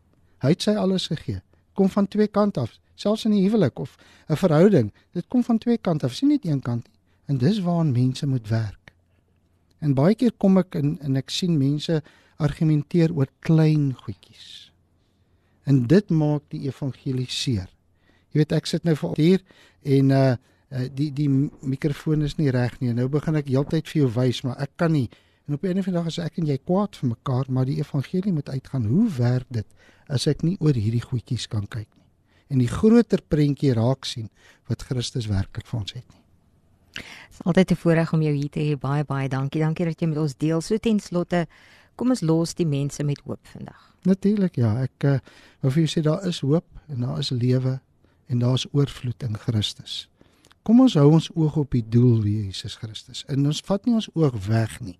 Hy 0.43 0.49
het 0.49 0.61
sy 0.61 0.75
alles 0.75 1.07
gegee. 1.07 1.41
Kom 1.73 1.89
van 1.89 2.07
twee 2.07 2.27
kante 2.27 2.59
af 2.59 2.79
selfs 2.95 3.25
in 3.25 3.33
'n 3.33 3.43
huwelik 3.43 3.79
of 3.79 3.97
'n 4.27 4.35
verhouding, 4.35 4.93
dit 5.11 5.27
kom 5.27 5.43
van 5.43 5.57
twee 5.57 5.77
kante 5.77 6.05
af, 6.05 6.13
sien 6.13 6.27
net 6.27 6.45
een 6.45 6.61
kant 6.61 6.87
nie. 6.87 6.99
En 7.25 7.37
dis 7.37 7.59
waaraan 7.59 7.91
mense 7.91 8.27
moet 8.27 8.47
werk. 8.47 8.93
En 9.77 9.93
baie 9.93 10.15
keer 10.15 10.31
kom 10.37 10.57
ek 10.57 10.75
in 10.75 10.99
en 11.01 11.15
ek 11.15 11.29
sien 11.29 11.57
mense 11.57 12.03
argumenteer 12.35 13.15
oor 13.15 13.27
klein 13.39 13.93
goedjies. 13.93 14.71
En 15.63 15.87
dit 15.87 16.09
maak 16.09 16.41
die 16.47 16.61
evangelie 16.67 17.29
seer. 17.29 17.69
Jy 18.31 18.37
weet 18.37 18.51
ek 18.51 18.65
sit 18.65 18.83
nou 18.83 18.95
vir 18.95 19.15
hier 19.15 19.41
en 19.81 20.11
uh 20.11 20.35
die 20.95 21.11
die 21.13 21.29
mikrofoon 21.61 22.21
is 22.21 22.35
nie 22.35 22.49
reg 22.49 22.79
nie. 22.79 22.93
Nou 22.93 23.07
begin 23.07 23.35
ek 23.35 23.47
heeltyd 23.47 23.87
vir 23.87 24.01
jou 24.01 24.09
wys, 24.15 24.41
maar 24.41 24.57
ek 24.57 24.71
kan 24.75 24.91
nie. 24.91 25.09
En 25.47 25.53
op 25.53 25.63
'n 25.63 25.77
of 25.77 25.87
ander 25.87 26.03
dag 26.03 26.05
as 26.05 26.17
ek 26.17 26.37
en 26.37 26.45
jy 26.45 26.57
kwaad 26.57 26.95
vir 26.95 27.09
mekaar, 27.09 27.45
maar 27.49 27.65
die 27.65 27.77
evangelie 27.77 28.33
moet 28.33 28.49
uitgaan. 28.49 28.85
Hoe 28.85 29.09
werk 29.09 29.47
dit 29.49 29.65
as 30.07 30.27
ek 30.27 30.41
nie 30.43 30.57
oor 30.59 30.73
hierdie 30.73 31.01
goedjies 31.01 31.47
kan 31.47 31.67
kyk 31.67 31.87
nie? 31.95 32.03
en 32.53 32.61
die 32.61 32.69
groter 32.69 33.21
prentjie 33.27 33.73
raak 33.77 34.05
sien 34.07 34.29
wat 34.69 34.85
Christus 34.87 35.27
werklik 35.31 35.65
vir 35.69 35.79
ons 35.79 35.95
het 35.95 36.05
nie. 36.05 36.21
Dit 36.93 37.39
is 37.39 37.41
altyd 37.49 37.71
'n 37.71 37.75
voorreg 37.75 38.13
om 38.13 38.21
jou 38.21 38.33
hier 38.33 38.49
te 38.49 38.59
hê. 38.59 38.77
Baie 38.77 39.03
baie 39.03 39.29
dankie. 39.29 39.61
Dankie 39.61 39.85
dat 39.85 39.99
jy 39.99 40.07
met 40.07 40.17
ons 40.17 40.37
deel. 40.37 40.61
So 40.61 40.77
ten 40.77 40.99
slotte, 40.99 41.47
kom 41.95 42.09
ons 42.09 42.21
los 42.21 42.53
die 42.53 42.65
mense 42.65 43.03
met 43.03 43.19
hoop 43.25 43.39
vandag. 43.47 43.95
Natuurlik 44.03 44.55
ja, 44.55 44.81
ek 44.81 45.03
uh, 45.03 45.19
wil 45.61 45.71
vir 45.71 45.83
julle 45.83 45.89
sê 45.89 46.01
daar 46.01 46.27
is 46.27 46.39
hoop 46.39 46.65
en 46.87 47.01
daar 47.01 47.19
is 47.19 47.29
lewe 47.29 47.81
en 48.27 48.39
daar 48.39 48.53
is 48.53 48.67
oorvloed 48.71 49.23
in 49.23 49.37
Christus. 49.37 50.09
Kom 50.63 50.79
ons 50.79 50.93
hou 50.93 51.11
ons 51.11 51.29
oog 51.35 51.57
op 51.57 51.71
die 51.71 51.89
doel 51.89 52.21
wie 52.21 52.45
Jesus 52.45 52.75
Christus. 52.75 53.25
En 53.27 53.45
ons 53.45 53.61
vat 53.61 53.85
nie 53.85 53.93
ons 53.93 54.09
oog 54.13 54.45
weg 54.47 54.79
nie. 54.81 54.99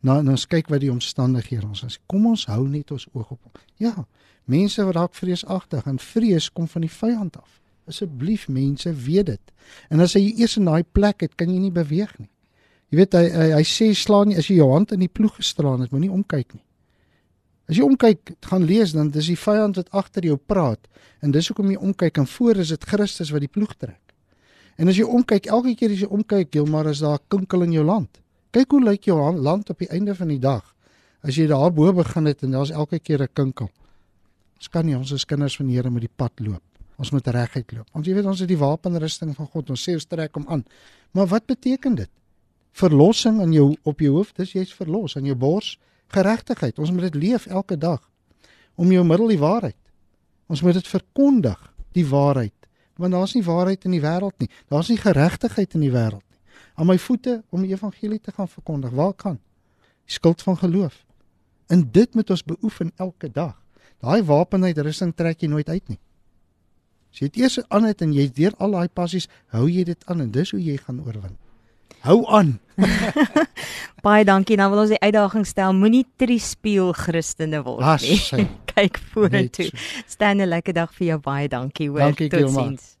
Nou 0.00 0.22
nou 0.22 0.36
kyk 0.48 0.68
wat 0.68 0.80
die 0.80 0.90
omstandighede 0.92 1.66
ons 1.66 1.82
is. 1.86 1.98
Kom 2.06 2.26
ons 2.26 2.46
hou 2.50 2.68
net 2.68 2.90
ons 2.90 3.06
oog 3.12 3.30
op 3.30 3.40
hom. 3.42 3.52
Ja, 3.80 3.94
mense 4.44 4.84
wat 4.84 4.94
dalk 4.94 5.14
vreesagtig 5.14 5.86
en 5.86 5.98
vrees 5.98 6.50
kom 6.52 6.68
van 6.68 6.84
die 6.84 6.92
vyand 6.92 7.36
af. 7.36 7.60
Asseblief 7.86 8.48
mense, 8.48 8.92
weet 8.92 9.26
dit. 9.26 9.52
En 9.90 10.00
as 10.02 10.16
jy 10.18 10.34
eers 10.36 10.56
in 10.58 10.66
daai 10.66 10.84
plek 10.84 11.22
het, 11.22 11.36
kan 11.38 11.50
jy 11.50 11.58
nie 11.62 11.74
beweeg 11.74 12.12
nie. 12.18 12.30
Jy 12.90 13.00
weet 13.00 13.14
hy 13.18 13.24
hy, 13.30 13.46
hy 13.56 13.64
sê 13.66 13.90
slaan 13.98 14.30
nie 14.30 14.38
as 14.38 14.50
jy 14.50 14.60
jou 14.60 14.68
hand 14.72 14.92
in 14.94 15.02
die 15.02 15.10
ploeg 15.10 15.38
gestraan 15.40 15.82
het, 15.82 15.92
moenie 15.94 16.12
omkyk 16.12 16.54
nie. 16.54 16.62
As 17.66 17.78
jy 17.78 17.86
omkyk, 17.86 18.36
gaan 18.46 18.66
lees 18.66 18.92
dan 18.94 19.10
dis 19.14 19.30
die 19.32 19.38
vyand 19.38 19.78
wat 19.80 19.88
agter 19.90 20.26
jou 20.26 20.36
praat 20.38 20.86
en 21.24 21.32
dis 21.34 21.48
hoekom 21.50 21.72
jy 21.72 21.80
omkyk 21.82 22.20
en 22.22 22.28
voor 22.30 22.62
is 22.62 22.70
dit 22.74 22.84
Christus 22.86 23.32
wat 23.34 23.42
die 23.42 23.50
ploeg 23.50 23.74
trek. 23.74 24.02
En 24.78 24.92
as 24.92 24.98
jy 25.00 25.06
omkyk, 25.08 25.48
elke 25.50 25.74
keer 25.74 25.94
as 25.94 26.04
jy 26.04 26.10
omkyk, 26.12 26.52
Gilmar 26.52 26.86
is 26.90 27.00
daar 27.02 27.18
'n 27.18 27.26
kinkel 27.28 27.62
in 27.62 27.72
jou 27.72 27.84
land. 27.84 28.20
Kyk 28.56 28.72
hoe 28.72 28.78
lyk 28.80 29.04
jou 29.04 29.18
land 29.36 29.68
op 29.68 29.82
die 29.82 29.88
einde 29.92 30.14
van 30.16 30.30
die 30.32 30.40
dag. 30.40 30.62
As 31.20 31.36
jy 31.36 31.44
daar 31.50 31.74
bo 31.76 31.92
begin 31.92 32.24
het 32.24 32.40
en 32.46 32.54
daar's 32.56 32.70
elke 32.72 32.98
keer 32.98 33.20
'n 33.22 33.28
kinkel. 33.34 33.68
Ons 34.56 34.68
kan 34.68 34.86
nie 34.86 34.96
ons 34.96 35.12
as 35.12 35.26
kinders 35.26 35.56
van 35.56 35.66
die 35.66 35.76
Here 35.76 35.90
met 35.90 36.00
die 36.00 36.16
pad 36.16 36.32
loop. 36.40 36.62
Ons 36.96 37.10
moet 37.10 37.26
reguit 37.26 37.72
loop. 37.72 37.86
Ons 37.92 38.06
jy 38.06 38.14
weet 38.14 38.24
ons 38.24 38.40
het 38.40 38.48
die 38.48 38.56
wapenrusting 38.56 39.36
van 39.36 39.46
God. 39.46 39.70
Ons 39.70 39.88
sê 39.88 39.92
ons 39.92 40.06
trek 40.06 40.34
hom 40.34 40.46
aan. 40.48 40.64
Maar 41.12 41.26
wat 41.26 41.46
beteken 41.46 41.94
dit? 41.94 42.08
Verlossing 42.72 43.42
in 43.42 43.52
jou 43.52 43.76
op 43.82 44.00
jou 44.00 44.14
hoof, 44.14 44.32
dis 44.32 44.52
jy's 44.52 44.72
verlos 44.72 45.16
aan 45.16 45.24
jou 45.24 45.36
bors 45.36 45.78
geregtigheid. 46.08 46.78
Ons 46.78 46.90
moet 46.90 47.12
dit 47.12 47.14
leef 47.14 47.46
elke 47.46 47.76
dag. 47.76 48.00
Om 48.74 48.92
jou 48.92 49.04
middel 49.04 49.28
die 49.28 49.38
waarheid. 49.38 49.76
Ons 50.48 50.62
moet 50.62 50.72
dit 50.72 50.88
verkondig, 50.88 51.74
die 51.92 52.06
waarheid. 52.06 52.54
Want 52.96 53.12
daar's 53.12 53.34
nie 53.34 53.44
waarheid 53.44 53.84
in 53.84 53.90
die 53.90 54.00
wêreld 54.00 54.38
nie. 54.38 54.48
Daar's 54.68 54.88
nie 54.88 54.96
geregtigheid 54.98 55.74
in 55.74 55.80
die 55.80 55.92
wêreld. 55.92 56.25
Aan 56.76 56.86
my 56.86 56.98
voete 57.00 57.38
om 57.50 57.62
die 57.64 57.72
evangelie 57.72 58.20
te 58.20 58.32
gaan 58.36 58.48
verkondig. 58.48 58.90
Waar 58.92 59.14
kan? 59.14 59.38
Die 60.04 60.12
skuld 60.18 60.42
van 60.44 60.58
geloof. 60.60 61.04
En 61.72 61.86
dit 61.90 62.14
moet 62.14 62.30
ons 62.30 62.44
beoefen 62.44 62.92
elke 62.96 63.30
dag. 63.32 63.56
Daai 64.04 64.22
wapenuitrusting 64.22 65.14
trek 65.16 65.40
jy 65.40 65.48
nooit 65.48 65.68
uit 65.72 65.88
nie. 65.88 65.98
As 67.12 67.18
jy 67.22 67.30
dit 67.32 67.40
eers 67.42 67.58
aan 67.72 67.88
het 67.88 68.02
en 68.04 68.12
jy's 68.12 68.32
deur 68.36 68.52
al 68.60 68.76
daai 68.76 68.88
passies, 68.92 69.28
hou 69.56 69.64
jy 69.72 69.84
dit 69.88 70.04
aan 70.06 70.20
en 70.26 70.30
dis 70.30 70.50
hoe 70.52 70.60
jy 70.60 70.76
gaan 70.76 71.00
oorwin. 71.00 71.36
Hou 72.04 72.18
aan. 72.28 72.58
Baie 74.06 74.24
dankie. 74.28 74.58
Nou 74.60 74.68
wil 74.74 74.84
ons 74.84 74.92
die 74.92 75.00
uitdaging 75.00 75.46
stel, 75.48 75.72
moenie 75.72 76.04
triespeel 76.20 76.92
Christene 76.92 77.62
word 77.64 77.82
As 77.96 78.04
nie. 78.04 78.20
sy. 78.20 78.44
Kyk 78.76 79.00
vorentoe. 79.14 79.70
Net 79.72 80.04
Staan 80.12 80.44
'n 80.44 80.48
lekker 80.52 80.76
dag 80.76 80.92
vir 80.92 81.06
jou. 81.06 81.18
Baie 81.24 81.48
dankie 81.48 81.88
hoor. 81.88 82.04
Dankie. 82.04 82.28
Totsiens. 82.28 83.00